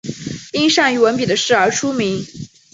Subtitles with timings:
[0.53, 2.25] 因善于文笔的事而出名。